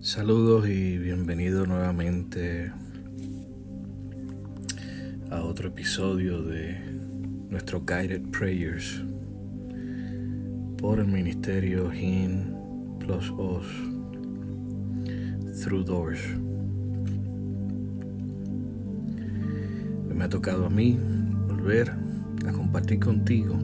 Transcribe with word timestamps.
Saludos 0.00 0.68
y 0.68 0.98
bienvenido 0.98 1.66
nuevamente 1.66 2.70
a 5.30 5.40
otro 5.40 5.68
episodio 5.68 6.42
de 6.42 6.78
nuestro 7.48 7.80
Guided 7.80 8.22
Prayers 8.30 9.02
por 10.76 11.00
el 11.00 11.06
Ministerio 11.06 11.90
Hin 11.92 12.54
plus 13.00 13.32
Os 13.36 13.66
Through 15.62 15.84
Doors. 15.84 16.20
Me 20.14 20.24
ha 20.24 20.28
tocado 20.28 20.66
a 20.66 20.70
mí 20.70 20.98
volver 21.48 21.90
a 22.46 22.52
compartir 22.52 23.00
contigo 23.00 23.58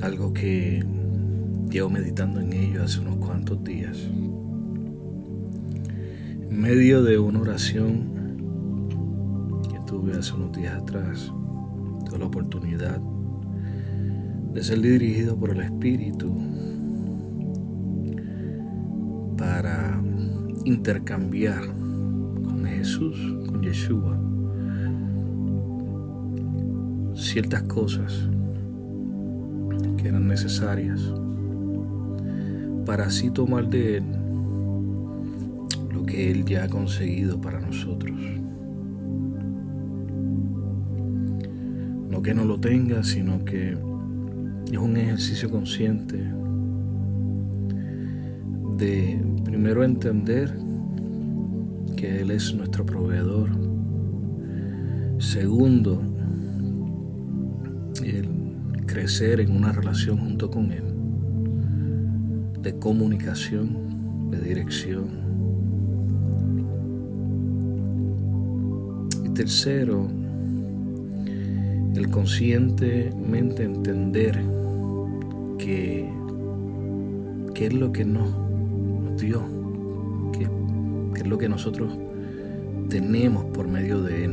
algo 0.00 0.32
que 0.32 0.84
llevo 1.70 1.90
meditando 1.90 2.40
en 2.40 2.52
ello 2.52 2.82
hace 2.82 3.00
unos 3.00 3.16
cuantos 3.16 3.62
días. 3.62 3.96
En 6.50 6.60
medio 6.60 7.02
de 7.02 7.18
una 7.18 7.40
oración 7.40 8.08
que 9.70 9.78
tuve 9.86 10.14
hace 10.14 10.32
unos 10.34 10.56
días 10.56 10.74
atrás, 10.80 11.32
tuve 12.06 12.18
la 12.18 12.26
oportunidad 12.26 13.00
de 14.52 14.64
ser 14.64 14.80
dirigido 14.80 15.38
por 15.38 15.50
el 15.50 15.60
Espíritu 15.60 16.34
para 19.36 20.02
intercambiar 20.64 21.66
con 21.66 22.64
Jesús, 22.64 23.16
con 23.46 23.62
Yeshua, 23.62 24.18
ciertas 27.14 27.62
cosas 27.64 28.28
que 29.96 30.08
eran 30.08 30.26
necesarias 30.26 31.00
para 32.88 33.04
así 33.04 33.30
tomar 33.30 33.68
de 33.68 33.98
Él 33.98 34.04
lo 35.92 36.06
que 36.06 36.30
Él 36.30 36.46
ya 36.46 36.64
ha 36.64 36.68
conseguido 36.70 37.38
para 37.38 37.60
nosotros. 37.60 38.16
No 42.08 42.22
que 42.22 42.32
no 42.32 42.46
lo 42.46 42.58
tenga, 42.58 43.04
sino 43.04 43.44
que 43.44 43.76
es 44.72 44.78
un 44.78 44.96
ejercicio 44.96 45.50
consciente 45.50 46.16
de 48.78 49.22
primero 49.44 49.84
entender 49.84 50.58
que 51.94 52.22
Él 52.22 52.30
es 52.30 52.54
nuestro 52.54 52.86
proveedor. 52.86 53.50
Segundo, 55.18 56.00
el 58.02 58.86
crecer 58.86 59.40
en 59.40 59.54
una 59.54 59.72
relación 59.72 60.16
junto 60.16 60.50
con 60.50 60.72
Él 60.72 60.87
de 62.68 62.78
comunicación, 62.78 64.30
de 64.30 64.40
dirección. 64.42 65.06
Y 69.24 69.30
tercero, 69.30 70.06
el 71.94 72.10
conscientemente 72.10 73.62
entender 73.62 74.44
que, 75.56 76.10
qué 77.54 77.66
es 77.68 77.72
lo 77.72 77.90
que 77.90 78.04
nos, 78.04 78.28
nos 79.02 79.18
dio, 79.18 79.42
qué, 80.34 80.46
qué 81.14 81.20
es 81.22 81.26
lo 81.26 81.38
que 81.38 81.48
nosotros 81.48 81.96
tenemos 82.90 83.46
por 83.46 83.66
medio 83.66 84.02
de 84.02 84.26
Él. 84.26 84.32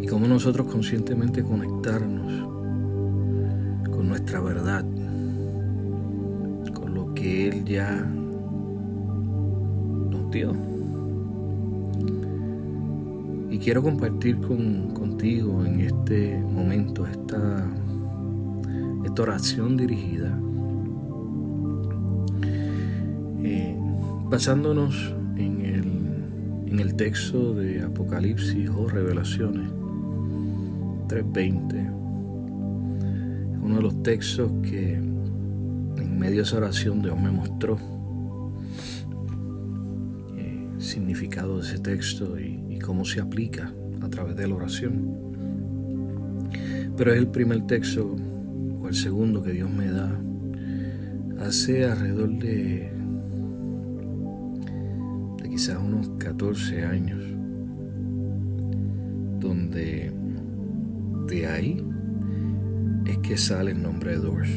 Y 0.00 0.06
cómo 0.06 0.26
nosotros 0.26 0.66
conscientemente 0.66 1.42
conectarnos 1.42 2.57
nuestra 4.28 4.40
verdad, 4.40 4.84
con 6.74 6.94
lo 6.94 7.14
que 7.14 7.48
Él 7.48 7.64
ya 7.64 7.96
nos 10.10 10.30
dio. 10.30 10.54
Y 13.50 13.58
quiero 13.58 13.82
compartir 13.82 14.38
con, 14.40 14.92
contigo 14.92 15.64
en 15.64 15.80
este 15.80 16.38
momento 16.40 17.06
esta, 17.06 17.66
esta 19.06 19.22
oración 19.22 19.78
dirigida, 19.78 20.38
eh, 23.42 23.78
basándonos 24.28 25.14
en 25.36 25.60
el, 25.62 26.70
en 26.70 26.80
el 26.80 26.94
texto 26.96 27.54
de 27.54 27.80
Apocalipsis 27.80 28.68
o 28.68 28.88
Revelaciones 28.88 29.70
320 31.08 32.07
uno 33.62 33.76
de 33.76 33.82
los 33.82 34.02
textos 34.02 34.50
que 34.62 34.94
en 34.94 36.18
medio 36.18 36.36
de 36.36 36.42
esa 36.42 36.56
oración 36.58 37.02
Dios 37.02 37.20
me 37.20 37.30
mostró 37.30 37.78
el 40.36 40.40
eh, 40.40 40.68
significado 40.78 41.58
de 41.58 41.66
ese 41.66 41.78
texto 41.78 42.38
y, 42.38 42.56
cómo 42.78 43.04
se 43.04 43.20
aplica 43.20 43.70
a 44.00 44.08
través 44.08 44.36
de 44.36 44.48
la 44.48 44.54
oración. 44.54 45.14
Pero 46.96 47.12
es 47.12 47.18
el 47.18 47.28
primer 47.28 47.66
texto 47.66 48.16
o 48.80 48.88
el 48.88 48.94
segundo 48.94 49.42
que 49.42 49.52
Dios 49.52 49.68
me 49.68 49.90
da 49.90 50.18
hace 51.40 51.84
alrededor 51.84 52.30
de, 52.38 52.90
de 55.42 55.48
quizás 55.50 55.76
unos 55.76 56.08
14 56.18 56.84
años, 56.84 57.20
donde 59.40 60.12
de 61.26 61.46
ahí 61.46 61.84
que 63.28 63.36
sale 63.36 63.72
el 63.72 63.82
nombre 63.82 64.12
de 64.12 64.16
Doors. 64.16 64.48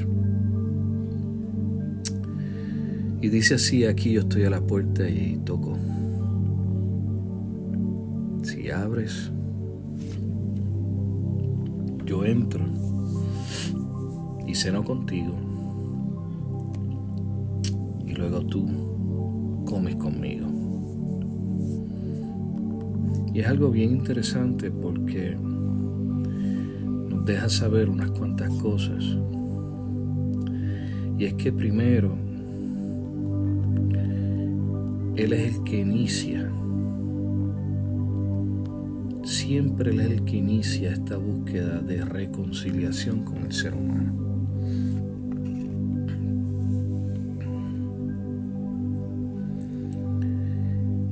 Y 3.22 3.28
dice 3.28 3.56
así, 3.56 3.84
aquí 3.84 4.14
yo 4.14 4.22
estoy 4.22 4.46
a 4.46 4.50
la 4.50 4.62
puerta 4.62 5.10
y 5.10 5.42
toco. 5.44 5.78
Si 8.44 8.72
abres, 8.72 9.30
yo 12.06 12.24
entro 12.24 12.64
y 14.48 14.56
ceno 14.56 14.86
contigo. 14.86 15.36
Y 18.08 18.14
luego 18.14 18.40
tú 18.46 19.66
comes 19.66 19.98
conmigo. 19.98 20.48
Y 23.34 23.42
es 23.42 23.48
algo 23.48 23.70
bien 23.70 23.92
interesante 23.92 24.72
porque 24.72 25.36
deja 27.26 27.50
saber 27.50 27.90
unas 27.90 28.12
cuantas 28.12 28.50
cosas. 28.56 29.04
Y 31.18 31.26
es 31.26 31.34
que 31.36 31.52
primero, 31.52 32.16
Él 35.16 35.34
es 35.34 35.56
el 35.56 35.64
que 35.64 35.80
inicia. 35.82 36.52
Siempre 39.24 39.92
Él 39.92 40.00
es 40.00 40.12
el 40.12 40.24
que 40.24 40.38
inicia 40.38 40.94
esta 40.94 41.18
búsqueda 41.18 41.80
de 41.82 42.04
reconciliación 42.04 43.24
con 43.24 43.38
el 43.46 43.52
ser 43.52 43.76
humano. 43.76 44.18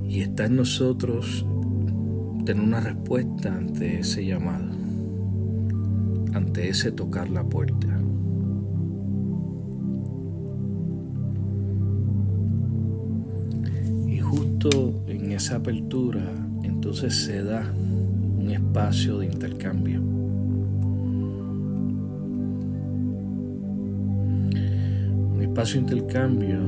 Y 0.07 0.21
está 0.21 0.45
en 0.45 0.55
nosotros 0.55 1.45
tener 2.45 2.63
una 2.63 2.79
respuesta 2.79 3.53
ante 3.53 3.99
ese 3.99 4.25
llamado 4.25 4.78
ante 6.34 6.69
ese 6.69 6.91
tocar 6.91 7.29
la 7.29 7.44
puerta. 7.44 7.88
Y 14.07 14.19
justo 14.19 15.03
en 15.07 15.31
esa 15.31 15.57
apertura 15.57 16.22
entonces 16.63 17.25
se 17.25 17.44
da 17.44 17.63
un 17.72 18.50
espacio 18.51 19.19
de 19.19 19.25
intercambio. 19.25 20.01
Un 25.31 25.39
espacio 25.42 25.75
de 25.75 25.81
intercambio 25.81 26.59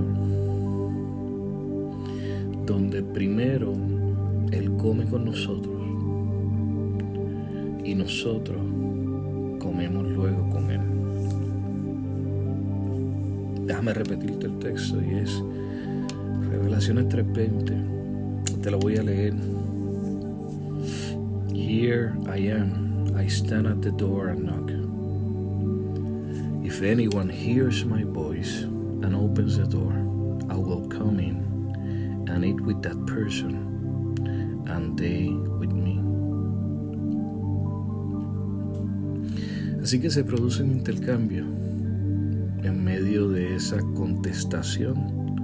donde 2.66 3.04
primero 3.04 3.74
Él 4.52 4.72
come 4.78 5.06
con 5.06 5.26
nosotros 5.26 5.82
y 7.84 7.96
nosotros 7.96 8.62
comemos 9.72 10.06
luego 10.06 10.50
con 10.50 10.70
Él. 10.70 10.82
Déjame 13.66 13.94
repetirte 13.94 14.48
el 14.48 14.60
texto 14.60 15.02
y 15.02 15.16
es 15.16 15.42
Revelaciones 16.50 17.08
3:20. 17.08 18.62
Te 18.62 18.70
lo 18.70 18.80
voy 18.80 18.98
a 18.98 19.04
leer. 19.04 19.34
Here 21.54 22.12
I 22.28 22.50
am, 22.50 23.16
I 23.18 23.30
stand 23.30 23.66
at 23.68 23.82
the 23.82 23.92
door 23.92 24.30
and 24.30 24.44
knock. 24.44 24.72
If 26.66 26.82
anyone 26.82 27.30
hears 27.30 27.86
my 27.86 28.04
voice 28.04 28.64
and 29.04 29.16
opens 29.16 29.56
the 29.56 29.66
door, 29.66 29.94
I 30.50 30.56
will 30.56 30.86
come 30.90 31.22
in 31.22 32.26
and 32.28 32.44
eat 32.44 32.60
with 32.60 32.82
that 32.82 32.98
person 33.06 33.56
and 34.68 34.98
they 35.00 35.30
with 35.60 35.72
me. 35.72 36.11
Así 39.82 40.00
que 40.00 40.12
se 40.12 40.24
produce 40.24 40.62
un 40.62 40.72
intercambio 40.72 41.44
en 42.64 42.84
medio 42.84 43.30
de 43.30 43.56
esa 43.56 43.80
contestación 43.96 45.36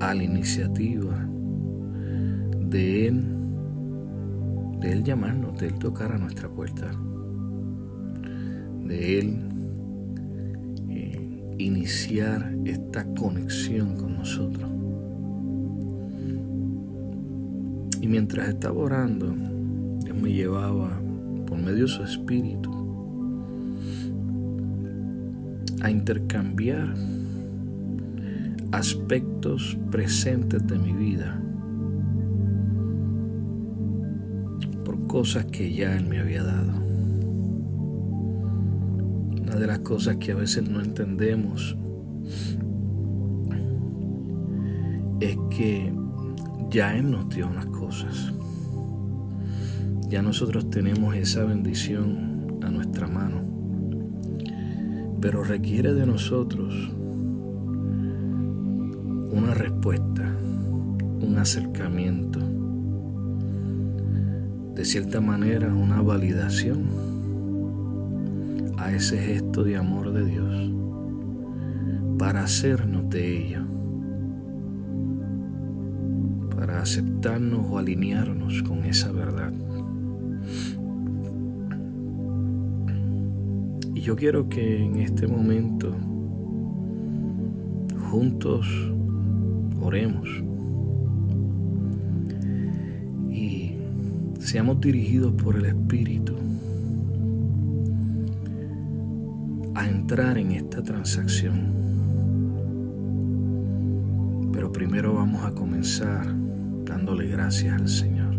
a 0.00 0.14
la 0.14 0.22
iniciativa 0.24 1.28
de 2.60 3.08
Él, 3.08 3.24
de 4.80 4.92
Él 4.92 5.04
llamarnos, 5.04 5.60
de 5.60 5.66
Él 5.66 5.74
tocar 5.78 6.12
a 6.12 6.18
nuestra 6.18 6.48
puerta, 6.48 6.92
de 8.86 9.18
Él 9.18 9.38
eh, 10.88 11.54
iniciar 11.58 12.56
esta 12.64 13.04
conexión 13.14 13.96
con 13.96 14.16
nosotros. 14.16 14.70
Y 18.00 18.08
mientras 18.08 18.48
estaba 18.48 18.78
orando, 18.78 19.34
Dios 20.04 20.16
me 20.16 20.32
llevaba 20.32 20.98
por 21.46 21.58
medio 21.58 21.82
de 21.82 21.88
su 21.88 22.02
espíritu 22.02 22.73
a 25.84 25.90
intercambiar 25.90 26.94
aspectos 28.72 29.76
presentes 29.90 30.66
de 30.66 30.78
mi 30.78 30.94
vida 30.94 31.38
por 34.82 35.06
cosas 35.06 35.44
que 35.44 35.74
ya 35.74 35.94
Él 35.94 36.06
me 36.06 36.20
había 36.20 36.42
dado. 36.42 36.72
Una 39.42 39.56
de 39.56 39.66
las 39.66 39.80
cosas 39.80 40.16
que 40.16 40.32
a 40.32 40.36
veces 40.36 40.66
no 40.66 40.80
entendemos 40.80 41.76
es 45.20 45.36
que 45.50 45.92
ya 46.70 46.96
Él 46.96 47.10
nos 47.10 47.28
dio 47.28 47.46
unas 47.46 47.66
cosas. 47.66 48.32
Ya 50.08 50.22
nosotros 50.22 50.70
tenemos 50.70 51.14
esa 51.14 51.44
bendición 51.44 52.58
a 52.62 52.70
nuestra 52.70 53.06
mano. 53.06 53.53
Pero 55.24 55.42
requiere 55.42 55.94
de 55.94 56.04
nosotros 56.04 56.74
una 59.32 59.54
respuesta, 59.54 60.30
un 61.22 61.38
acercamiento, 61.38 62.40
de 64.74 64.84
cierta 64.84 65.22
manera 65.22 65.72
una 65.72 66.02
validación 66.02 66.90
a 68.76 68.92
ese 68.92 69.16
gesto 69.16 69.64
de 69.64 69.78
amor 69.78 70.12
de 70.12 70.26
Dios 70.26 70.70
para 72.18 72.42
hacernos 72.42 73.08
de 73.08 73.46
ello, 73.46 73.62
para 76.54 76.82
aceptarnos 76.82 77.64
o 77.70 77.78
alinearnos 77.78 78.62
con 78.62 78.84
esa 78.84 79.10
verdad. 79.10 79.54
Yo 84.04 84.14
quiero 84.16 84.50
que 84.50 84.84
en 84.84 84.96
este 84.96 85.26
momento 85.26 85.90
juntos 88.10 88.66
oremos 89.80 90.28
y 93.30 93.78
seamos 94.40 94.78
dirigidos 94.82 95.32
por 95.42 95.56
el 95.56 95.64
Espíritu 95.64 96.34
a 99.74 99.88
entrar 99.88 100.36
en 100.36 100.52
esta 100.52 100.82
transacción. 100.82 101.72
Pero 104.52 104.70
primero 104.70 105.14
vamos 105.14 105.42
a 105.46 105.54
comenzar 105.54 106.26
dándole 106.84 107.26
gracias 107.28 107.80
al 107.80 107.88
Señor. 107.88 108.34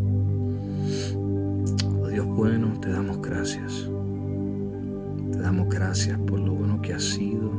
Oh 1.88 2.08
Dios 2.08 2.28
bueno, 2.28 2.80
te 2.80 2.92
damos 2.92 3.20
gracias 3.20 3.90
damos 5.46 5.70
gracias 5.70 6.18
por 6.18 6.40
lo 6.40 6.56
bueno 6.56 6.82
que 6.82 6.96
has 6.96 7.04
sido, 7.04 7.52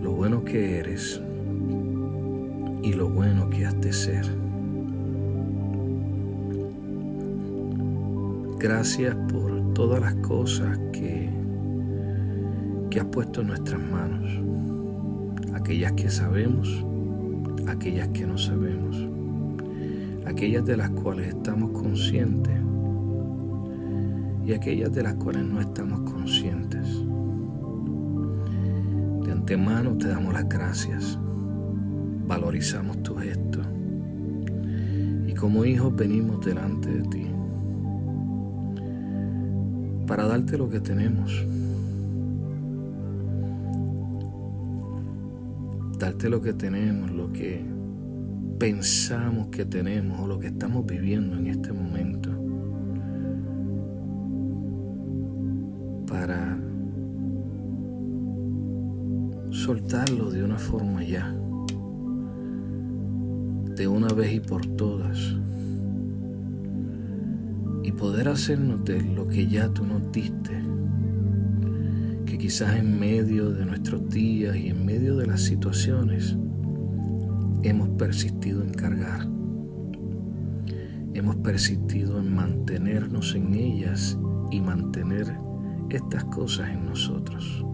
lo 0.00 0.12
bueno 0.12 0.44
que 0.44 0.78
eres 0.78 1.20
y 2.80 2.92
lo 2.92 3.08
bueno 3.08 3.50
que 3.50 3.66
has 3.66 3.80
de 3.80 3.92
ser. 3.92 4.24
Gracias 8.60 9.16
por 9.32 9.74
todas 9.74 10.00
las 10.00 10.14
cosas 10.26 10.78
que, 10.92 11.28
que 12.88 13.00
has 13.00 13.06
puesto 13.06 13.40
en 13.40 13.48
nuestras 13.48 13.80
manos, 13.82 14.30
aquellas 15.52 15.90
que 15.94 16.08
sabemos, 16.08 16.86
aquellas 17.66 18.06
que 18.10 18.26
no 18.28 18.38
sabemos, 18.38 18.96
aquellas 20.24 20.64
de 20.64 20.76
las 20.76 20.90
cuales 20.90 21.34
estamos 21.34 21.72
conscientes 21.72 22.69
y 24.50 24.52
aquellas 24.52 24.92
de 24.92 25.04
las 25.04 25.14
cuales 25.14 25.44
no 25.44 25.60
estamos 25.60 26.00
conscientes. 26.10 26.84
De 29.24 29.30
antemano 29.30 29.96
te 29.96 30.08
damos 30.08 30.34
las 30.34 30.48
gracias, 30.48 31.16
valorizamos 32.26 33.00
tu 33.04 33.14
gesto 33.14 33.60
y 35.28 35.34
como 35.34 35.64
hijos 35.64 35.94
venimos 35.94 36.44
delante 36.44 36.90
de 36.90 37.02
ti 37.02 37.26
para 40.08 40.26
darte 40.26 40.58
lo 40.58 40.68
que 40.68 40.80
tenemos, 40.80 41.46
darte 45.96 46.28
lo 46.28 46.42
que 46.42 46.54
tenemos, 46.54 47.12
lo 47.12 47.32
que 47.32 47.64
pensamos 48.58 49.46
que 49.46 49.64
tenemos 49.64 50.18
o 50.18 50.26
lo 50.26 50.40
que 50.40 50.48
estamos 50.48 50.84
viviendo 50.84 51.36
en 51.38 51.46
este 51.46 51.72
momento. 51.72 52.19
Soltarlo 59.70 60.32
de 60.32 60.42
una 60.42 60.58
forma 60.58 61.04
ya, 61.04 61.32
de 63.76 63.86
una 63.86 64.08
vez 64.08 64.32
y 64.34 64.40
por 64.40 64.66
todas, 64.66 65.16
y 67.84 67.92
poder 67.92 68.26
hacernos 68.26 68.84
de 68.84 69.00
lo 69.00 69.28
que 69.28 69.46
ya 69.46 69.68
tú 69.68 69.86
nos 69.86 70.10
diste, 70.10 70.60
que 72.26 72.36
quizás 72.36 72.74
en 72.80 72.98
medio 72.98 73.52
de 73.52 73.64
nuestros 73.64 74.08
días 74.08 74.56
y 74.56 74.70
en 74.70 74.84
medio 74.84 75.16
de 75.16 75.28
las 75.28 75.42
situaciones 75.42 76.36
hemos 77.62 77.90
persistido 77.90 78.64
en 78.64 78.74
cargar, 78.74 79.28
hemos 81.14 81.36
persistido 81.36 82.18
en 82.18 82.34
mantenernos 82.34 83.36
en 83.36 83.54
ellas 83.54 84.18
y 84.50 84.60
mantener 84.60 85.32
estas 85.90 86.24
cosas 86.24 86.70
en 86.70 86.86
nosotros. 86.86 87.64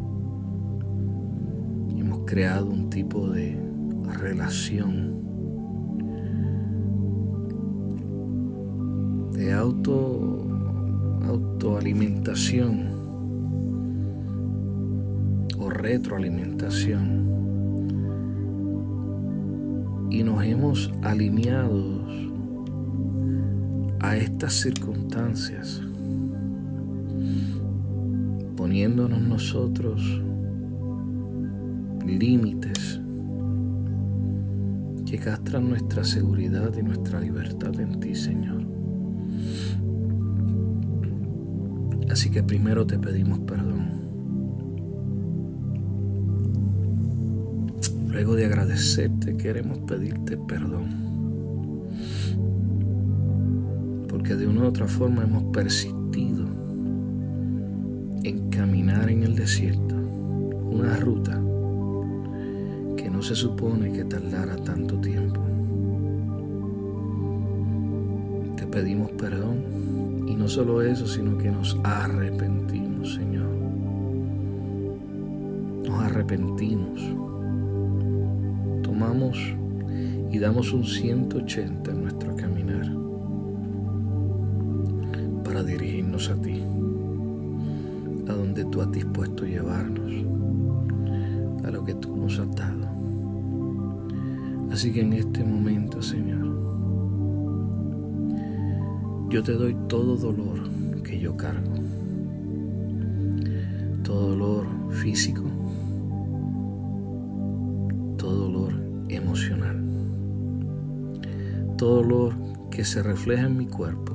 Hemos 2.07 2.21
creado 2.25 2.67
un 2.67 2.89
tipo 2.89 3.29
de 3.31 3.59
relación 4.21 5.25
de 9.33 9.53
auto 9.53 10.47
autoalimentación 11.27 12.87
o 15.59 15.69
retroalimentación. 15.69 17.27
Y 20.09 20.23
nos 20.23 20.45
hemos 20.45 20.93
alineado 21.03 22.07
a 23.99 24.17
estas 24.17 24.53
circunstancias 24.53 25.83
poniéndonos 28.57 29.21
nosotros 29.21 30.23
límites 32.07 33.01
que 35.07 35.19
castran 35.19 35.69
nuestra 35.69 36.05
seguridad 36.05 36.73
y 36.77 36.83
nuestra 36.83 37.21
libertad 37.21 37.79
en 37.81 38.01
ti, 38.01 38.15
Señor. 38.15 38.67
Así 42.11 42.31
que 42.31 42.43
primero 42.43 42.87
te 42.87 42.99
pedimos 42.99 43.39
perdón. 43.41 44.07
Luego 48.09 48.35
de 48.35 48.47
agradecerte, 48.47 49.37
queremos 49.37 49.79
pedirte 49.81 50.37
perdón. 50.37 50.89
Porque 54.09 54.35
de 54.35 54.47
una 54.47 54.63
u 54.63 54.67
otra 54.67 54.89
forma 54.89 55.23
hemos 55.23 55.45
persistido 55.53 56.47
en 58.25 58.51
caminar 58.51 59.09
en 59.11 59.23
el 59.23 59.37
desierto 59.37 59.95
una 59.95 60.97
ruta 60.97 61.41
se 63.27 63.35
supone 63.35 63.91
que 63.91 64.05
tardara 64.05 64.55
tanto 64.55 65.01
tiempo. 65.01 65.41
Te 68.57 68.65
pedimos 68.69 69.11
perdón 69.13 70.29
y 70.29 70.37
no 70.37 70.47
solo 70.47 70.81
eso, 70.81 71.09
sino 71.09 71.37
que 71.37 71.51
nos 71.51 71.77
arrepentimos, 71.83 73.15
Señor. 73.15 73.49
Nos 75.89 76.05
arrepentimos. 76.05 77.01
Tomamos 78.85 79.37
y 80.31 80.39
damos 80.39 80.73
un 80.73 80.85
180 80.85 81.91
en 81.91 82.03
nuestro 82.03 82.37
caminar 82.37 82.87
para 85.43 85.65
dirigirnos 85.65 86.31
a 86.31 86.41
ti 86.41 86.63
a 88.29 88.33
donde 88.35 88.65
tú 88.67 88.83
has 88.83 88.93
dispuesto 88.93 89.45
llevarnos, 89.45 90.13
a 91.65 91.71
lo 91.73 91.83
que 91.85 91.95
tú 91.95 92.17
nos 92.17 92.39
has 92.39 92.55
dado. 92.55 92.86
Así 94.71 94.93
que 94.93 95.01
en 95.01 95.13
este 95.13 95.45
momento, 95.45 96.03
Señor, 96.03 96.45
yo 99.31 99.43
te 99.43 99.53
doy 99.53 99.77
todo 99.89 100.17
dolor 100.17 100.61
que 101.03 101.19
yo 101.19 101.37
cargo, 101.37 101.73
todo 104.03 104.31
dolor 104.31 104.67
físico, 104.91 105.43
todo 108.17 108.51
dolor 108.51 108.73
emocional, 109.09 109.83
todo 111.77 112.03
dolor 112.03 112.35
que 112.71 112.85
se 112.85 113.03
refleja 113.03 113.47
en 113.47 113.57
mi 113.57 113.67
cuerpo, 113.67 114.15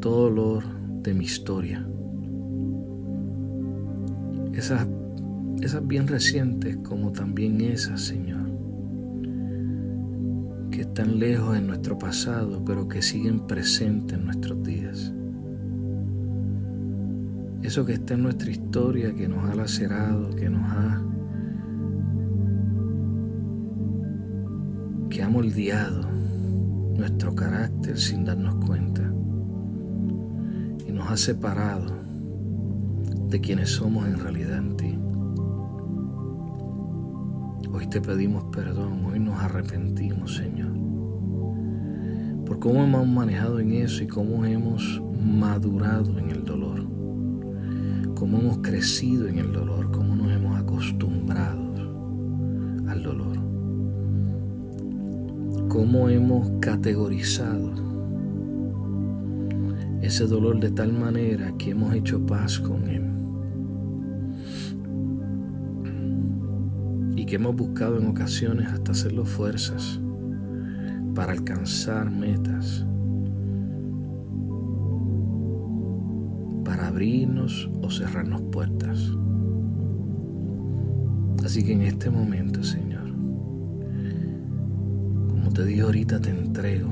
todo 0.00 0.30
dolor 0.30 0.64
de 1.02 1.14
mi 1.14 1.24
historia, 1.24 1.86
esas, 4.52 4.86
esas 5.64 5.86
bien 5.86 6.06
recientes 6.06 6.76
como 6.78 7.12
también 7.12 7.60
esas, 7.60 8.02
Señor, 8.02 8.50
que 10.70 10.82
están 10.82 11.18
lejos 11.18 11.56
en 11.56 11.66
nuestro 11.66 11.98
pasado, 11.98 12.62
pero 12.64 12.86
que 12.86 13.00
siguen 13.00 13.46
presentes 13.46 14.18
en 14.18 14.26
nuestros 14.26 14.62
días. 14.62 15.12
Eso 17.62 17.86
que 17.86 17.94
está 17.94 18.14
en 18.14 18.24
nuestra 18.24 18.50
historia, 18.50 19.14
que 19.14 19.26
nos 19.26 19.48
ha 19.48 19.54
lacerado, 19.54 20.34
que 20.34 20.50
nos 20.50 20.62
ha 20.62 21.02
que 25.08 25.22
ha 25.22 25.28
moldeado 25.28 26.10
nuestro 26.96 27.34
carácter 27.36 27.98
sin 27.98 28.24
darnos 28.24 28.56
cuenta 28.66 29.02
y 30.86 30.90
nos 30.90 31.08
ha 31.08 31.16
separado 31.16 32.02
de 33.28 33.40
quienes 33.40 33.70
somos 33.70 34.08
en 34.08 34.18
realidad 34.18 34.58
en 34.58 34.76
ti. 34.76 34.93
Hoy 37.84 37.90
te 37.90 38.00
pedimos 38.00 38.44
perdón, 38.44 39.04
hoy 39.04 39.20
nos 39.20 39.38
arrepentimos, 39.42 40.36
Señor, 40.36 40.72
por 42.46 42.58
cómo 42.58 42.82
hemos 42.82 43.06
manejado 43.06 43.60
en 43.60 43.72
eso 43.72 44.02
y 44.02 44.06
cómo 44.06 44.42
hemos 44.46 45.02
madurado 45.22 46.18
en 46.18 46.30
el 46.30 46.44
dolor, 46.44 46.82
cómo 48.14 48.38
hemos 48.38 48.58
crecido 48.62 49.28
en 49.28 49.36
el 49.36 49.52
dolor, 49.52 49.90
cómo 49.90 50.16
nos 50.16 50.32
hemos 50.32 50.58
acostumbrado 50.58 51.74
al 52.88 53.02
dolor, 53.02 53.36
cómo 55.68 56.08
hemos 56.08 56.52
categorizado 56.60 57.70
ese 60.00 60.26
dolor 60.26 60.58
de 60.58 60.70
tal 60.70 60.90
manera 60.90 61.52
que 61.58 61.72
hemos 61.72 61.94
hecho 61.94 62.24
paz 62.24 62.58
con 62.58 62.88
él. 62.88 63.13
Que 67.26 67.36
hemos 67.36 67.56
buscado 67.56 67.98
en 67.98 68.06
ocasiones 68.06 68.68
hasta 68.68 68.92
hacerlo 68.92 69.24
fuerzas 69.24 70.00
para 71.14 71.32
alcanzar 71.32 72.10
metas, 72.10 72.84
para 76.64 76.88
abrirnos 76.88 77.70
o 77.82 77.90
cerrarnos 77.90 78.42
puertas. 78.42 78.98
Así 81.44 81.64
que 81.64 81.72
en 81.72 81.82
este 81.82 82.10
momento, 82.10 82.64
Señor, 82.64 83.10
como 85.28 85.52
te 85.52 85.64
dije 85.64 85.82
ahorita, 85.82 86.20
te 86.20 86.30
entrego, 86.30 86.90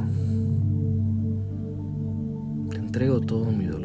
te 2.70 2.78
entrego 2.78 3.20
todo 3.20 3.50
mi 3.50 3.66
dolor. 3.66 3.81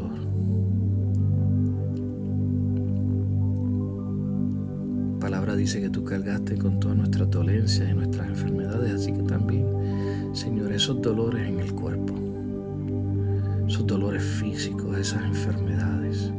Dice 5.57 5.81
que 5.81 5.89
tú 5.89 6.03
cargaste 6.03 6.57
con 6.57 6.79
todas 6.79 6.97
nuestras 6.97 7.29
dolencias 7.29 7.89
y 7.89 7.93
nuestras 7.93 8.29
enfermedades, 8.29 8.93
así 8.93 9.11
que 9.11 9.23
también, 9.23 9.65
Señor, 10.33 10.71
esos 10.71 11.01
dolores 11.01 11.47
en 11.47 11.59
el 11.59 11.73
cuerpo, 11.73 12.13
esos 13.67 13.85
dolores 13.85 14.23
físicos, 14.23 14.97
esas 14.97 15.23
enfermedades. 15.25 16.31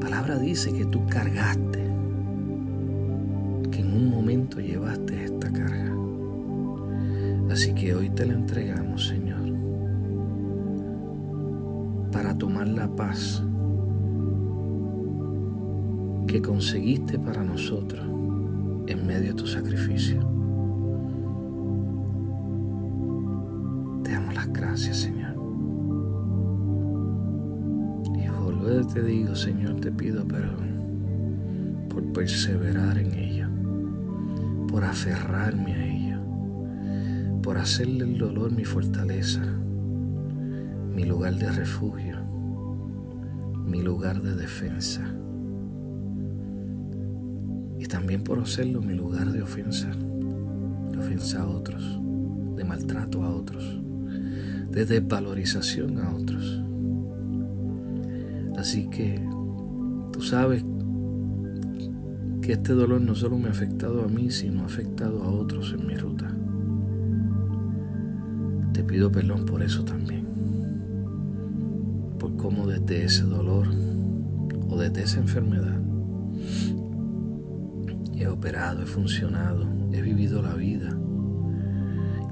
palabra 0.00 0.38
dice 0.38 0.72
que 0.72 0.84
tú 0.86 1.04
cargaste, 1.06 1.84
que 3.70 3.80
en 3.80 3.92
un 3.92 4.08
momento 4.10 4.60
llevaste 4.60 5.24
esta 5.24 5.52
carga. 5.52 5.92
Así 7.50 7.74
que 7.74 7.94
hoy 7.94 8.10
te 8.10 8.24
la 8.24 8.34
entregamos, 8.34 9.08
Señor, 9.08 9.42
para 12.12 12.38
tomar 12.38 12.68
la 12.68 12.88
paz 12.94 13.42
que 16.34 16.42
conseguiste 16.42 17.16
para 17.16 17.44
nosotros 17.44 18.04
en 18.88 19.06
medio 19.06 19.28
de 19.28 19.34
tu 19.34 19.46
sacrificio. 19.46 20.18
Te 24.02 24.10
damos 24.10 24.34
las 24.34 24.52
gracias, 24.52 24.96
Señor. 24.96 25.36
Y 28.16 28.28
volver 28.28 28.84
te 28.86 29.04
digo, 29.04 29.36
Señor, 29.36 29.76
te 29.76 29.92
pido 29.92 30.26
perdón 30.26 31.86
por 31.88 32.02
perseverar 32.12 32.98
en 32.98 33.14
ella, 33.14 33.48
por 34.66 34.82
aferrarme 34.82 35.72
a 35.72 35.86
ella, 35.86 36.20
por 37.44 37.58
hacerle 37.58 38.06
el 38.06 38.18
dolor 38.18 38.50
mi 38.50 38.64
fortaleza, 38.64 39.40
mi 40.96 41.04
lugar 41.04 41.36
de 41.36 41.52
refugio, 41.52 42.18
mi 43.64 43.82
lugar 43.82 44.20
de 44.20 44.34
defensa 44.34 45.14
también 47.88 48.22
por 48.22 48.38
hacerlo 48.38 48.80
mi 48.80 48.94
lugar 48.94 49.30
de 49.30 49.42
ofensa, 49.42 49.88
de 49.88 50.98
ofensa 50.98 51.42
a 51.42 51.46
otros, 51.46 52.00
de 52.56 52.64
maltrato 52.64 53.22
a 53.22 53.30
otros, 53.30 53.80
de 54.70 54.86
desvalorización 54.86 55.98
a 55.98 56.14
otros. 56.14 56.62
Así 58.56 58.88
que 58.88 59.20
tú 60.12 60.22
sabes 60.22 60.64
que 62.40 62.52
este 62.52 62.72
dolor 62.72 63.00
no 63.00 63.14
solo 63.14 63.38
me 63.38 63.48
ha 63.48 63.52
afectado 63.52 64.04
a 64.04 64.08
mí, 64.08 64.30
sino 64.30 64.62
ha 64.62 64.66
afectado 64.66 65.22
a 65.22 65.30
otros 65.30 65.74
en 65.78 65.86
mi 65.86 65.96
ruta. 65.96 66.34
Te 68.72 68.82
pido 68.82 69.10
perdón 69.10 69.44
por 69.44 69.62
eso 69.62 69.84
también, 69.84 70.26
por 72.18 72.36
cómo 72.36 72.66
desde 72.66 73.04
ese 73.04 73.24
dolor 73.24 73.68
o 74.68 74.78
desde 74.78 75.02
esa 75.02 75.20
enfermedad 75.20 75.84
he 78.24 78.28
operado, 78.28 78.82
he 78.82 78.86
funcionado, 78.86 79.68
he 79.92 80.00
vivido 80.00 80.40
la 80.40 80.54
vida 80.54 80.98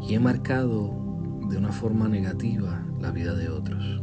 y 0.00 0.14
he 0.14 0.18
marcado 0.18 1.38
de 1.50 1.58
una 1.58 1.70
forma 1.70 2.08
negativa 2.08 2.82
la 2.98 3.10
vida 3.10 3.34
de 3.34 3.50
otros. 3.50 4.02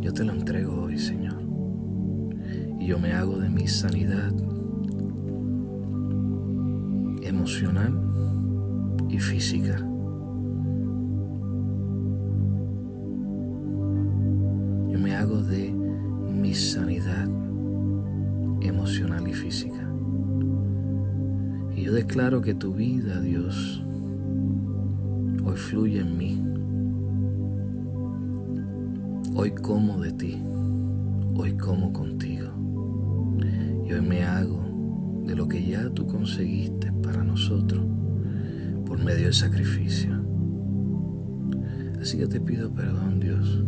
Yo 0.00 0.14
te 0.14 0.24
lo 0.24 0.32
entrego 0.32 0.82
hoy, 0.82 0.96
Señor, 0.96 1.42
y 2.78 2.86
yo 2.86 3.00
me 3.00 3.12
hago 3.12 3.38
de 3.38 3.50
mi 3.50 3.66
sanidad 3.66 4.32
emocional 7.22 8.00
y 9.08 9.18
física. 9.18 9.76
Yo 14.88 14.98
me 15.00 15.16
hago 15.16 15.42
de 15.42 15.72
mi 15.72 16.54
sanidad 16.54 17.28
emocional 18.60 19.26
y 19.26 19.34
física. 19.34 19.88
Y 21.74 21.82
yo 21.82 21.92
declaro 21.92 22.40
que 22.40 22.54
tu 22.54 22.74
vida, 22.74 23.20
Dios, 23.20 23.82
hoy 25.44 25.56
fluye 25.56 26.00
en 26.00 26.18
mí. 26.18 26.44
Hoy 29.34 29.52
como 29.52 29.98
de 30.00 30.12
ti, 30.12 30.42
hoy 31.34 31.56
como 31.56 31.92
contigo. 31.92 32.48
Y 33.86 33.92
hoy 33.92 34.00
me 34.02 34.24
hago 34.24 35.22
de 35.26 35.34
lo 35.34 35.48
que 35.48 35.64
ya 35.64 35.88
tú 35.90 36.06
conseguiste 36.06 36.92
para 37.02 37.22
nosotros 37.22 37.84
por 38.84 38.98
medio 38.98 39.24
del 39.24 39.34
sacrificio. 39.34 40.10
Así 42.00 42.18
que 42.18 42.26
te 42.26 42.40
pido 42.40 42.70
perdón, 42.72 43.20
Dios, 43.20 43.64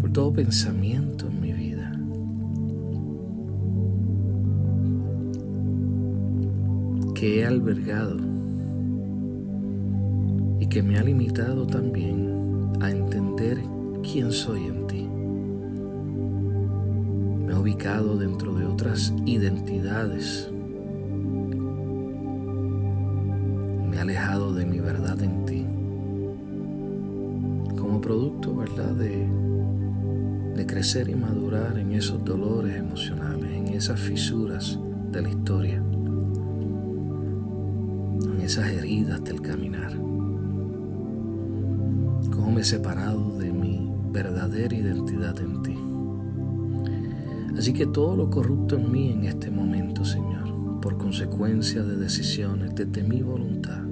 por 0.00 0.10
todo 0.10 0.32
pensamiento 0.32 1.28
en 1.28 1.40
que 7.14 7.40
he 7.40 7.46
albergado 7.46 8.16
y 10.58 10.66
que 10.66 10.82
me 10.82 10.98
ha 10.98 11.02
limitado 11.02 11.64
también 11.66 12.72
a 12.80 12.90
entender 12.90 13.58
quién 14.02 14.32
soy 14.32 14.66
en 14.66 14.86
ti. 14.88 15.08
Me 17.46 17.52
he 17.52 17.56
ubicado 17.56 18.16
dentro 18.16 18.52
de 18.54 18.66
otras 18.66 19.14
identidades. 19.26 20.50
Me 23.88 23.96
he 23.96 24.00
alejado 24.00 24.52
de 24.52 24.66
mi 24.66 24.80
verdad 24.80 25.22
en 25.22 25.44
ti. 25.44 25.64
Como 27.78 28.00
producto, 28.00 28.56
¿verdad?, 28.56 28.92
de, 28.94 29.28
de 30.56 30.66
crecer 30.66 31.08
y 31.08 31.14
madurar 31.14 31.78
en 31.78 31.92
esos 31.92 32.24
dolores 32.24 32.76
emocionales, 32.76 33.52
en 33.52 33.68
esas 33.68 34.00
fisuras 34.00 34.78
de 35.12 35.22
la 35.22 35.28
historia, 35.28 35.80
esas 38.44 38.68
heridas 38.68 39.24
del 39.24 39.40
caminar. 39.40 39.92
Cómo 42.30 42.52
me 42.52 42.60
he 42.60 42.64
separado 42.64 43.38
de 43.38 43.50
mi 43.50 43.90
verdadera 44.12 44.76
identidad 44.76 45.38
en 45.40 45.62
ti. 45.62 45.78
Así 47.58 47.72
que 47.72 47.86
todo 47.86 48.16
lo 48.16 48.28
corrupto 48.28 48.76
en 48.76 48.92
mí 48.92 49.10
en 49.10 49.24
este 49.24 49.50
momento, 49.50 50.04
Señor, 50.04 50.80
por 50.82 50.98
consecuencia 50.98 51.82
de 51.82 51.96
decisiones 51.96 52.74
desde 52.74 53.02
mi 53.02 53.22
voluntad, 53.22 53.82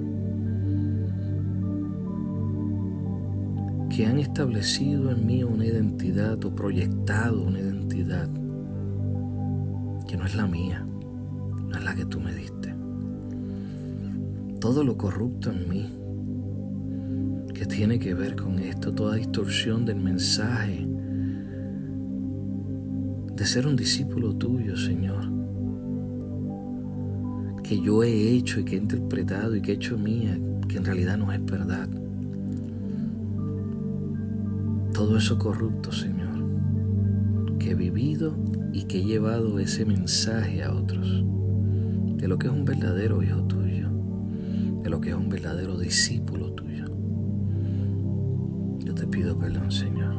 que 3.88 4.06
han 4.06 4.18
establecido 4.18 5.10
en 5.12 5.26
mí 5.26 5.44
una 5.44 5.64
identidad 5.64 6.44
o 6.44 6.54
proyectado 6.54 7.42
una 7.42 7.60
identidad 7.60 8.28
que 10.06 10.16
no 10.16 10.26
es 10.26 10.34
la 10.34 10.46
mía, 10.46 10.86
no 11.68 11.76
es 11.76 11.84
la 11.84 11.94
que 11.94 12.04
tú 12.04 12.20
me 12.20 12.34
diste. 12.34 12.71
Todo 14.62 14.84
lo 14.84 14.96
corrupto 14.96 15.50
en 15.50 15.68
mí 15.68 15.90
que 17.52 17.66
tiene 17.66 17.98
que 17.98 18.14
ver 18.14 18.36
con 18.36 18.60
esto, 18.60 18.94
toda 18.94 19.16
distorsión 19.16 19.84
del 19.84 19.96
mensaje 19.96 20.86
de 23.34 23.44
ser 23.44 23.66
un 23.66 23.74
discípulo 23.74 24.36
tuyo, 24.36 24.76
Señor, 24.76 25.24
que 27.64 27.80
yo 27.80 28.04
he 28.04 28.28
hecho 28.36 28.60
y 28.60 28.64
que 28.64 28.76
he 28.76 28.78
interpretado 28.78 29.56
y 29.56 29.62
que 29.62 29.72
he 29.72 29.74
hecho 29.74 29.98
mía, 29.98 30.38
que 30.68 30.76
en 30.76 30.84
realidad 30.84 31.18
no 31.18 31.32
es 31.32 31.44
verdad. 31.44 31.88
Todo 34.92 35.16
eso 35.16 35.40
corrupto, 35.40 35.90
Señor, 35.90 37.58
que 37.58 37.72
he 37.72 37.74
vivido 37.74 38.36
y 38.72 38.84
que 38.84 39.00
he 39.00 39.04
llevado 39.04 39.58
ese 39.58 39.84
mensaje 39.84 40.62
a 40.62 40.72
otros 40.72 41.24
de 42.16 42.28
lo 42.28 42.38
que 42.38 42.46
es 42.46 42.52
un 42.52 42.64
verdadero 42.64 43.24
hijo 43.24 43.42
tuyo, 43.42 43.91
lo 44.92 45.00
que 45.00 45.08
es 45.08 45.16
un 45.16 45.30
verdadero 45.30 45.78
discípulo 45.78 46.52
tuyo. 46.52 46.84
Yo 48.84 48.94
te 48.94 49.06
pido 49.06 49.38
perdón, 49.38 49.72
Señor. 49.72 50.16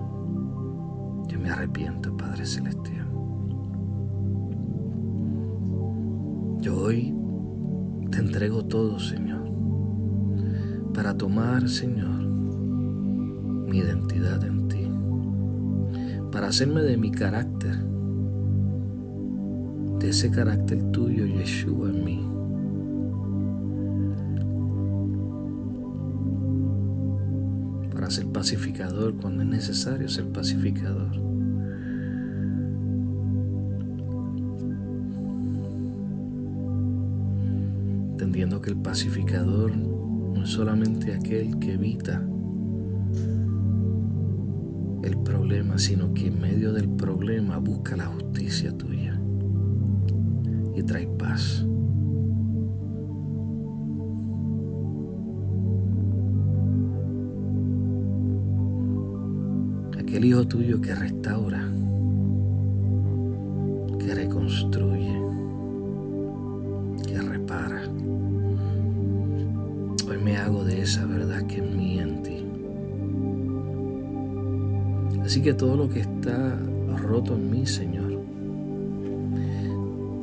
Yo 1.28 1.40
me 1.40 1.52
arrepiento, 1.52 2.18
Padre 2.18 2.44
Celestial. 2.44 3.08
Yo 6.60 6.76
hoy 6.76 7.16
te 8.10 8.18
entrego 8.18 8.66
todo, 8.66 9.00
Señor, 9.00 9.48
para 10.92 11.16
tomar, 11.16 11.70
Señor, 11.70 12.26
mi 13.70 13.78
identidad 13.78 14.44
en 14.44 14.68
ti, 14.70 14.90
para 16.32 16.48
hacerme 16.48 16.82
de 16.82 16.98
mi 16.98 17.12
carácter, 17.12 17.78
de 20.00 20.10
ese 20.10 20.32
carácter 20.32 20.82
tuyo, 20.92 21.28
Yeshua, 21.28 21.92
en 21.92 22.04
mí. 22.04 22.33
Para 28.04 28.12
ser 28.12 28.28
pacificador 28.28 29.16
cuando 29.16 29.44
es 29.44 29.48
necesario 29.48 30.10
ser 30.10 30.28
pacificador. 30.28 31.16
Entendiendo 38.10 38.60
que 38.60 38.72
el 38.72 38.76
pacificador 38.76 39.78
no 39.78 40.44
es 40.44 40.50
solamente 40.50 41.14
aquel 41.14 41.58
que 41.60 41.76
evita 41.76 42.22
el 45.04 45.18
problema, 45.24 45.78
sino 45.78 46.14
que 46.14 46.28
en 46.28 46.42
medio 46.42 46.74
del 46.74 46.90
problema 46.90 47.58
busca 47.60 47.96
la 47.96 48.08
justicia 48.08 48.78
tuya 48.78 49.18
y 50.76 50.84
trae 50.84 51.08
paz. 51.08 51.66
Aquel 60.14 60.26
hijo 60.26 60.46
tuyo 60.48 60.80
que 60.80 60.94
restaura, 60.94 61.68
que 63.98 64.14
reconstruye, 64.14 65.20
que 67.04 67.20
repara. 67.20 67.82
Hoy 70.08 70.18
me 70.24 70.38
hago 70.38 70.64
de 70.66 70.84
esa 70.84 71.08
verdad 71.08 71.42
que 71.48 71.66
es 71.66 71.76
mía 71.76 72.04
en 72.04 72.22
ti. 72.22 72.46
Así 75.26 75.42
que 75.42 75.56
todo 75.56 75.76
lo 75.76 75.90
que 75.90 76.02
está 76.02 76.60
roto 76.96 77.34
en 77.34 77.50
mí, 77.50 77.66
Señor, 77.66 78.22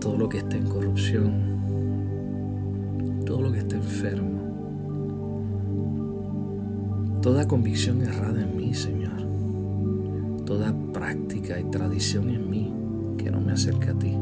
todo 0.00 0.16
lo 0.16 0.29
que 0.29 0.38
está 0.38 0.57
en 0.57 0.68
corrupción, 0.68 1.33
todo 3.26 3.42
lo 3.42 3.50
que 3.50 3.59
está 3.59 3.74
enfermo, 3.74 4.38
toda 7.20 7.48
convicción 7.48 8.03
errada 8.03 8.40
en 8.40 8.57
mí, 8.57 8.72
Señor, 8.72 8.99
práctica 11.50 11.58
y 11.58 11.64
tradición 11.70 12.30
en 12.30 12.48
mí 12.48 12.72
que 13.18 13.30
no 13.30 13.40
me 13.40 13.52
acerca 13.52 13.92
a 13.92 13.98
ti, 13.98 14.16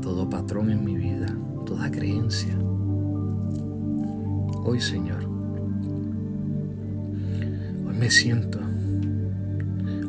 todo 0.00 0.28
patrón 0.28 0.70
en 0.70 0.84
mi 0.84 0.96
vida, 0.96 1.26
toda 1.66 1.90
creencia. 1.90 2.56
Hoy, 4.64 4.80
Señor, 4.80 5.28
me 7.98 8.10
siento, 8.10 8.58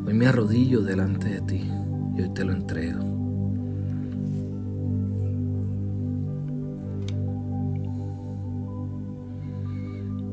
hoy 0.06 0.14
me 0.14 0.28
arrodillo 0.28 0.82
delante 0.82 1.30
de 1.30 1.42
ti 1.42 1.72
y 2.18 2.22
hoy 2.22 2.30
te 2.34 2.44
lo 2.44 2.54
entrego. 2.54 3.04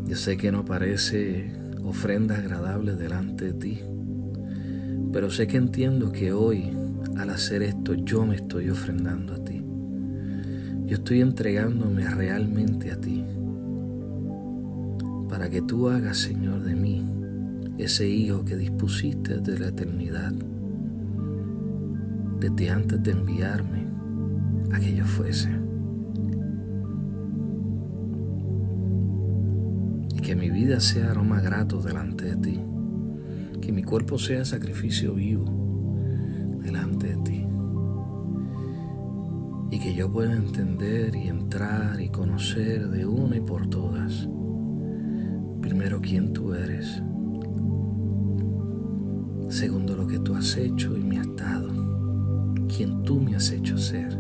Yo 0.07 0.17
sé 0.17 0.37
que 0.37 0.53
no 0.53 0.65
parece 0.65 1.62
ofrenda 1.85 2.37
agradable 2.37 2.95
delante 2.95 3.47
de 3.47 3.53
ti, 3.53 3.81
pero 5.13 5.31
sé 5.31 5.47
que 5.47 5.57
entiendo 5.57 6.13
que 6.13 6.33
hoy, 6.33 6.71
al 7.17 7.31
hacer 7.31 7.63
esto, 7.63 7.95
yo 7.95 8.25
me 8.25 8.37
estoy 8.37 8.71
ofrendando 8.71 9.35
a 9.35 9.45
ti. 9.45 9.63
Yo 10.87 10.97
estoy 10.97 11.21
entregándome 11.21 12.09
realmente 12.09 12.91
a 12.91 13.01
ti, 13.01 13.25
para 15.29 15.49
que 15.49 15.63
tú 15.63 15.89
hagas, 15.89 16.19
Señor, 16.19 16.63
de 16.63 16.75
mí 16.75 17.03
ese 17.79 18.09
hijo 18.09 18.45
que 18.45 18.57
dispusiste 18.57 19.39
desde 19.39 19.59
la 19.59 19.69
eternidad, 19.69 20.33
desde 22.39 22.71
antes 22.71 23.03
de 23.03 23.13
enviarme 23.13 23.87
a 24.73 24.79
que 24.81 24.95
yo 24.95 25.05
fuese. 25.05 25.49
Que 30.33 30.37
mi 30.37 30.49
vida 30.49 30.81
sea 30.81 31.11
aroma 31.11 31.43
grato 31.43 31.83
delante 31.83 32.25
de 32.25 32.37
ti, 32.37 32.61
que 33.61 33.71
mi 33.71 33.83
cuerpo 33.83 34.19
sea 34.19 34.47
sacrificio 34.47 35.13
vivo 35.13 35.45
delante 36.63 37.09
de 37.09 37.17
ti. 37.17 37.47
Y 39.71 39.79
que 39.79 39.95
yo 39.95 40.11
pueda 40.11 40.33
entender 40.33 41.15
y 41.15 41.29
entrar 41.29 42.01
y 42.01 42.09
conocer 42.09 42.89
de 42.89 43.05
una 43.05 43.37
y 43.37 43.41
por 43.43 43.69
todas, 43.69 44.27
primero 45.61 46.01
quién 46.01 46.33
tú 46.33 46.55
eres 46.55 47.03
segundo 49.51 49.95
lo 49.95 50.07
que 50.07 50.19
tú 50.19 50.35
has 50.35 50.57
hecho 50.57 50.97
y 50.97 51.03
me 51.03 51.19
has 51.19 51.37
dado, 51.37 51.69
quien 52.75 53.03
tú 53.03 53.21
me 53.21 53.37
has 53.37 53.51
hecho 53.51 53.77
ser. 53.77 54.19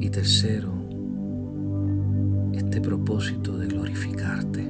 Y 0.00 0.10
tercero, 0.10 0.81
este 2.72 2.88
propósito 2.88 3.58
de 3.58 3.66
glorificarte, 3.66 4.66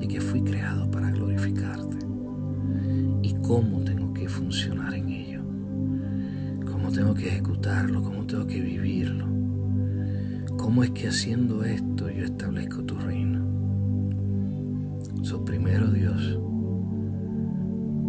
y 0.00 0.08
que 0.08 0.22
fui 0.22 0.40
creado 0.40 0.90
para 0.90 1.10
glorificarte, 1.10 1.98
y 3.20 3.34
cómo 3.42 3.84
tengo 3.84 4.14
que 4.14 4.26
funcionar 4.26 4.94
en 4.94 5.08
ello, 5.10 5.42
cómo 6.64 6.90
tengo 6.90 7.12
que 7.12 7.28
ejecutarlo, 7.28 8.02
cómo 8.02 8.24
tengo 8.24 8.46
que 8.46 8.58
vivirlo, 8.58 9.26
cómo 10.56 10.82
es 10.82 10.92
que 10.92 11.08
haciendo 11.08 11.62
esto 11.62 12.08
yo 12.08 12.24
establezco 12.24 12.82
tu 12.84 12.96
reino. 12.96 13.44
So, 15.22 15.44
primero 15.44 15.90
Dios, 15.90 16.40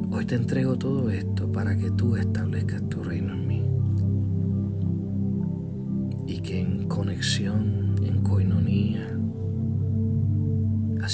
Hoy 0.10 0.26
te 0.26 0.36
entrego 0.36 0.78
todo 0.78 1.12
esto 1.12 1.52
para 1.52 1.78
que 1.78 1.92
tú 1.92 2.16
establezcas 2.16 2.82
tu 2.88 3.04
reino 3.04 3.34
en 3.34 3.46
mí. 3.46 3.64
Y 6.26 6.40
que 6.40 6.62
en 6.62 6.88
conexión, 6.88 7.87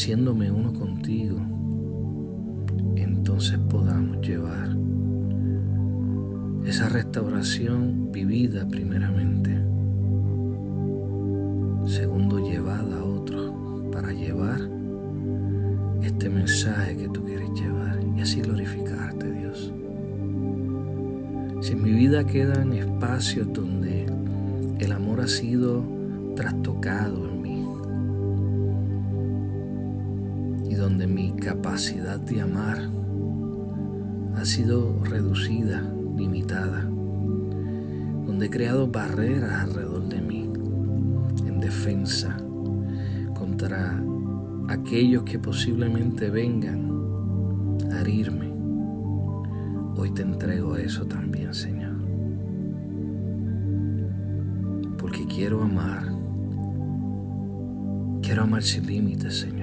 haciéndome 0.03 0.51
uno 0.51 0.73
contigo, 0.73 1.37
entonces 2.97 3.57
podamos 3.69 4.19
llevar 4.19 4.75
esa 6.65 6.89
restauración 6.89 8.11
vivida 8.11 8.67
primeramente, 8.67 9.51
segundo 11.89 12.37
llevada 12.39 12.99
a 12.99 13.03
otros, 13.05 13.53
para 13.93 14.11
llevar 14.11 14.59
este 16.01 16.29
mensaje 16.29 16.97
que 16.97 17.07
tú 17.07 17.23
quieres 17.23 17.49
llevar 17.53 17.97
y 18.17 18.19
así 18.19 18.41
glorificarte, 18.41 19.31
Dios. 19.31 19.71
Si 21.61 21.71
en 21.71 21.81
mi 21.81 21.91
vida 21.91 22.25
quedan 22.25 22.73
espacios 22.73 23.47
donde 23.53 24.05
el 24.79 24.91
amor 24.91 25.21
ha 25.21 25.27
sido 25.27 25.81
trastocado 26.35 27.12
capacidad 31.73 32.19
de 32.19 32.39
amar 32.39 32.77
ha 34.35 34.45
sido 34.45 35.03
reducida, 35.05 35.81
limitada, 36.15 36.83
donde 36.83 38.45
he 38.45 38.49
creado 38.51 38.87
barreras 38.91 39.63
alrededor 39.63 40.07
de 40.07 40.21
mí 40.21 40.51
en 41.47 41.59
defensa 41.59 42.37
contra 43.33 43.99
aquellos 44.69 45.23
que 45.23 45.39
posiblemente 45.39 46.29
vengan 46.29 46.91
a 47.91 48.01
herirme. 48.01 48.53
Hoy 49.97 50.11
te 50.11 50.21
entrego 50.21 50.77
eso 50.77 51.07
también, 51.07 51.55
Señor. 51.55 51.95
Porque 54.99 55.25
quiero 55.25 55.63
amar. 55.63 56.03
Quiero 58.21 58.43
amar 58.43 58.61
sin 58.61 58.85
límites, 58.85 59.39
Señor. 59.39 59.62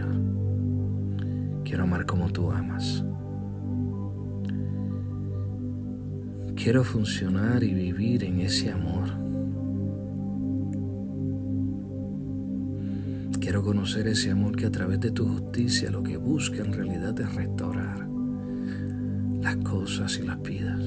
Quiero 1.70 1.84
amar 1.84 2.04
como 2.04 2.28
tú 2.32 2.50
amas. 2.50 3.04
Quiero 6.56 6.82
funcionar 6.82 7.62
y 7.62 7.72
vivir 7.72 8.24
en 8.24 8.40
ese 8.40 8.72
amor. 8.72 9.08
Quiero 13.38 13.62
conocer 13.62 14.08
ese 14.08 14.32
amor 14.32 14.56
que 14.56 14.66
a 14.66 14.72
través 14.72 14.98
de 14.98 15.12
tu 15.12 15.28
justicia 15.28 15.92
lo 15.92 16.02
que 16.02 16.16
busca 16.16 16.60
en 16.64 16.72
realidad 16.72 17.20
es 17.20 17.32
restaurar 17.36 18.08
las 19.40 19.54
cosas 19.58 20.18
y 20.18 20.26
las 20.26 20.42
vidas. 20.42 20.82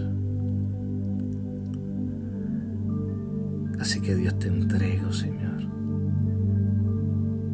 Así 3.79 4.01
que 4.01 4.15
Dios 4.15 4.37
te 4.37 4.49
entrego, 4.49 5.13
Señor, 5.13 5.63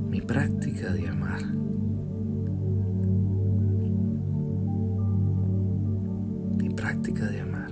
mi 0.09 0.19
práctica 0.19 0.91
de 0.91 1.07
amar. 1.07 1.68
Práctica 6.99 7.27
de 7.27 7.39
amar. 7.39 7.71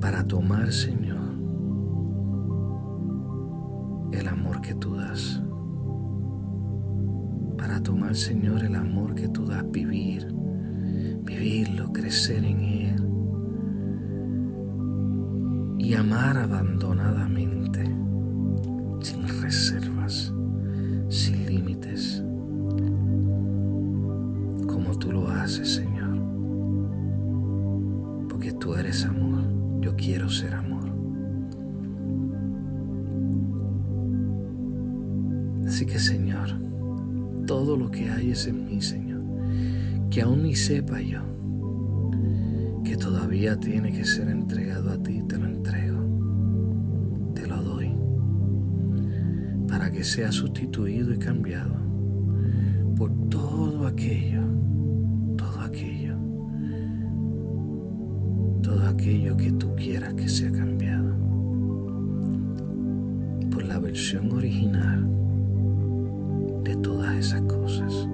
Para 0.00 0.24
tomar, 0.24 0.70
Señor, 0.72 1.34
el 4.12 4.28
amor 4.28 4.60
que 4.60 4.74
tú 4.74 4.96
das. 4.96 5.42
Para 7.56 7.82
tomar, 7.82 8.14
Señor, 8.14 8.62
el 8.62 8.74
amor 8.74 9.14
que 9.14 9.28
tú 9.28 9.46
das, 9.46 9.64
vivir 9.70 10.28
vivirlo, 11.24 11.92
crecer 11.92 12.44
en 12.44 12.60
Él 12.60 13.08
y 15.78 15.94
amar 15.94 16.38
abandonadamente, 16.38 17.65
Así 35.76 35.84
que, 35.84 35.98
Señor, 35.98 36.48
todo 37.46 37.76
lo 37.76 37.90
que 37.90 38.08
hay 38.08 38.30
es 38.30 38.46
en 38.46 38.64
mí, 38.64 38.80
Señor 38.80 39.06
que 40.08 40.22
aún 40.22 40.44
ni 40.44 40.54
sepa 40.54 40.98
yo 41.02 41.20
que 42.82 42.96
todavía 42.96 43.60
tiene 43.60 43.92
que 43.92 44.06
ser 44.06 44.28
entregado 44.28 44.88
a 44.88 44.96
ti, 45.02 45.22
te 45.28 45.36
lo 45.36 45.44
entrego, 45.44 47.32
te 47.34 47.46
lo 47.46 47.62
doy, 47.62 47.94
para 49.68 49.90
que 49.90 50.02
sea 50.02 50.32
sustituido 50.32 51.12
y 51.12 51.18
cambiado 51.18 51.74
por 52.96 53.12
todo 53.28 53.86
aquello, 53.86 54.40
todo 55.36 55.60
aquello, 55.60 56.16
todo 58.62 58.88
aquello 58.88 59.36
que 59.36 59.52
tú 59.52 59.74
quieras 59.74 60.14
que 60.14 60.30
sea 60.30 60.50
cambiado, 60.50 61.14
por 63.50 63.64
la 63.64 63.78
versión 63.78 64.32
original 64.32 65.25
esas 67.16 67.42
cosas. 67.42 68.05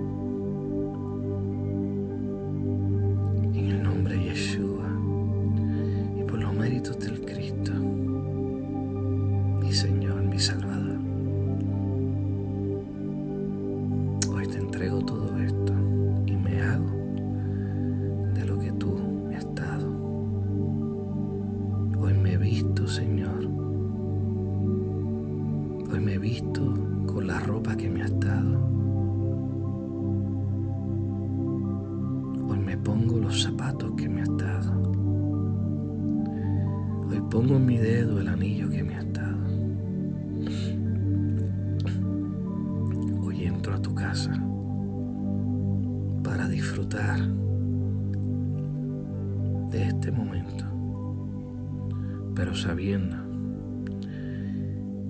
Sabiendo 52.55 53.17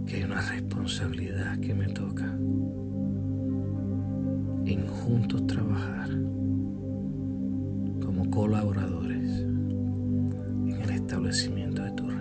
que 0.07 0.17
hay 0.17 0.25
una 0.25 0.41
responsabilidad 0.41 1.59
que 1.59 1.75
me 1.75 1.87
toca 1.89 2.27
en 4.65 4.87
juntos 4.87 5.47
trabajar 5.47 6.09
como 8.05 8.31
colaboradores 8.31 9.41
en 9.41 10.79
el 10.83 10.91
establecimiento 10.91 11.83
de 11.83 11.91
tu 11.93 12.13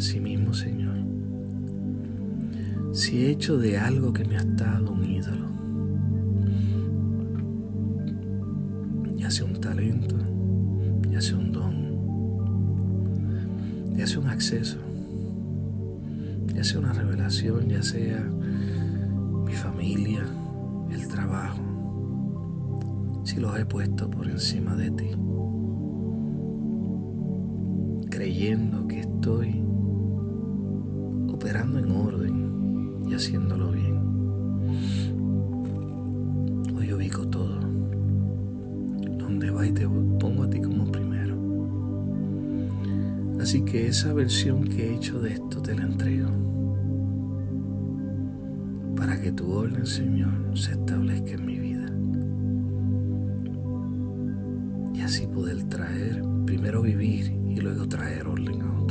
sí 0.00 0.18
mismo, 0.18 0.54
Señor, 0.54 0.96
si 2.92 3.24
he 3.24 3.30
hecho 3.30 3.58
de 3.58 3.78
algo 3.78 4.12
que 4.12 4.24
me 4.24 4.36
ha 4.36 4.40
estado 4.40 4.92
un 4.92 5.04
ídolo, 5.04 5.49
acceso, 14.50 14.78
ya 16.52 16.64
sea 16.64 16.80
una 16.80 16.92
revelación, 16.92 17.68
ya 17.68 17.84
sea 17.84 18.20
mi 19.44 19.52
familia, 19.52 20.26
el 20.90 21.06
trabajo, 21.06 21.62
si 23.24 23.38
los 23.38 23.56
he 23.56 23.64
puesto 23.64 24.10
por 24.10 24.28
encima 24.28 24.74
de 24.74 24.90
ti, 24.90 25.10
creyendo 28.10 28.88
que 28.88 29.00
estoy 29.00 29.62
operando 31.28 31.78
en 31.78 31.90
orden 31.92 33.04
y 33.08 33.14
haciéndolo 33.14 33.70
bien. 33.70 34.00
Hoy 36.76 36.92
ubico 36.92 37.24
todo. 37.28 37.60
Donde 39.16 39.50
va 39.50 39.64
y 39.64 39.72
te 39.72 39.86
Así 43.50 43.62
que 43.62 43.88
esa 43.88 44.12
versión 44.12 44.62
que 44.62 44.86
he 44.86 44.94
hecho 44.94 45.18
de 45.20 45.32
esto 45.32 45.60
te 45.60 45.74
la 45.74 45.82
entrego. 45.82 46.30
Para 48.94 49.20
que 49.20 49.32
tu 49.32 49.50
orden, 49.50 49.84
Señor, 49.84 50.56
se 50.56 50.70
establezca 50.70 51.32
en 51.32 51.46
mi 51.46 51.58
vida. 51.58 51.86
Y 54.94 55.00
así 55.00 55.26
poder 55.26 55.64
traer, 55.64 56.22
primero 56.46 56.80
vivir 56.80 57.32
y 57.48 57.56
luego 57.56 57.88
traer 57.88 58.28
orden 58.28 58.62
a. 58.62 58.89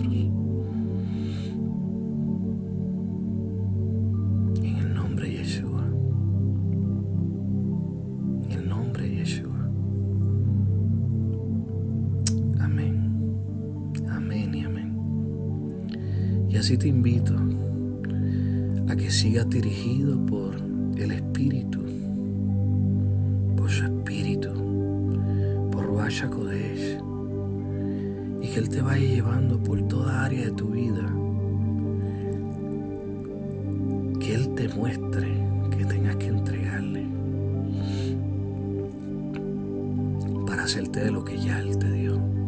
así 16.69 16.77
te 16.77 16.87
invito 16.87 17.33
a 18.89 18.95
que 18.95 19.09
sigas 19.09 19.49
dirigido 19.49 20.23
por 20.27 20.55
el 20.97 21.11
Espíritu, 21.13 21.79
por 23.57 23.71
su 23.71 23.85
Espíritu, 23.85 24.49
por 25.71 25.87
Ruach 25.87 26.29
Kodesh, 26.29 26.99
y 28.43 28.47
que 28.49 28.59
Él 28.59 28.69
te 28.69 28.83
vaya 28.83 29.03
llevando 29.03 29.57
por 29.63 29.81
toda 29.87 30.25
área 30.25 30.45
de 30.45 30.51
tu 30.51 30.67
vida. 30.67 31.11
Que 34.19 34.35
Él 34.35 34.53
te 34.53 34.69
muestre 34.69 35.27
que 35.75 35.85
tengas 35.85 36.17
que 36.17 36.27
entregarle 36.27 37.07
para 40.45 40.65
hacerte 40.65 40.99
de 40.99 41.09
lo 41.09 41.25
que 41.25 41.35
ya 41.35 41.61
Él 41.61 41.79
te 41.79 41.91
dio. 41.91 42.38